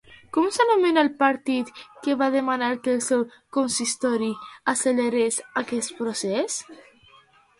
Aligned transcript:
Com 0.35 0.45
s'anomena 0.53 1.01
el 1.07 1.09
partit 1.17 1.67
que 2.07 2.15
va 2.21 2.29
demanar 2.35 2.69
que 2.87 2.95
el 3.17 3.21
consistori 3.57 4.31
accelerés 4.73 5.37
aquest 5.63 5.95
procés? 6.01 6.57